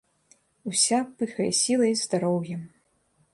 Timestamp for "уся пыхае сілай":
0.71-1.93